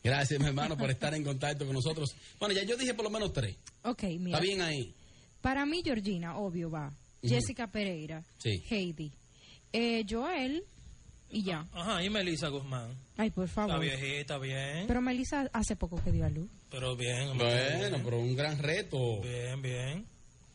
Gracias, 0.03 0.41
mi 0.41 0.47
hermano, 0.47 0.77
por 0.77 0.91
estar 0.91 1.13
en 1.15 1.25
contacto 1.25 1.67
con 1.67 1.75
nosotros. 1.75 2.15
Bueno, 2.39 2.55
ya 2.55 2.63
yo 2.63 2.77
dije 2.77 2.95
por 2.95 3.05
lo 3.05 3.11
menos 3.11 3.33
tres. 3.33 3.57
Ok, 3.83 4.05
mira. 4.19 4.39
Está 4.39 4.41
bien 4.41 4.61
ahí. 4.63 4.95
Para 5.41 5.67
mí, 5.67 5.83
Georgina, 5.85 6.37
obvio, 6.39 6.71
va. 6.71 6.93
Jessica 7.23 7.67
Pereira. 7.67 8.23
Sí. 8.39 8.63
Heidi. 8.71 9.13
Eh, 9.73 10.05
Joel. 10.09 10.65
Y 11.31 11.43
ya. 11.45 11.67
Ajá, 11.73 12.03
y 12.03 12.09
Melissa 12.09 12.49
Guzmán. 12.49 12.95
Ay, 13.19 13.31
por 13.31 13.45
Está 13.45 13.67
favor. 13.67 13.81
viejita, 13.81 14.39
bien. 14.39 14.87
Pero 14.87 15.03
Melissa 15.03 15.51
hace 15.53 15.77
poco 15.77 16.03
que 16.03 16.11
dio 16.11 16.25
a 16.25 16.31
luz. 16.31 16.49
Pero 16.71 16.97
bien, 16.97 17.37
Bueno, 17.37 17.45
bien. 17.91 18.03
pero 18.03 18.19
un 18.19 18.35
gran 18.35 18.59
reto 18.59 19.21
Bien, 19.21 19.61
bien. 19.61 20.07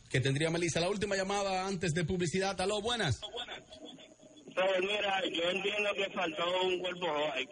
que 0.10 0.20
tendría 0.20 0.50
Melissa. 0.50 0.80
La 0.80 0.90
última 0.90 1.16
llamada 1.16 1.68
antes 1.68 1.92
de 1.94 2.04
publicidad. 2.06 2.60
Aló, 2.60 2.82
buenas. 2.82 3.20
Robert, 4.56 4.82
mira, 4.82 5.22
yo 5.32 5.50
entiendo 5.50 5.94
que 5.96 6.10
faltó 6.12 6.62
un 6.64 6.80
cuerpo 6.80 7.08
hot. 7.08 7.50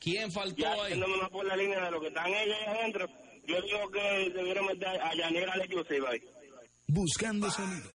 ¿Quién 0.00 0.32
faltó 0.32 0.56
Ya 0.56 0.72
ahí? 0.84 0.98
más 0.98 1.30
por 1.30 1.44
la 1.46 1.56
línea 1.56 1.84
de 1.84 1.90
lo 1.90 2.00
que 2.00 2.08
están 2.08 2.26
ellos 2.32 2.56
ahí 2.66 2.76
adentro, 2.76 3.06
yo 3.46 3.62
digo 3.62 3.90
que 3.90 4.30
debieron 4.34 4.66
meter 4.66 4.88
a 4.88 5.14
Yanira 5.14 5.52
a 5.52 5.56
la 5.56 5.64
exclusiva 5.64 6.10
ahí. 6.10 6.20
Buscando 6.88 7.50
sonido. 7.50 7.90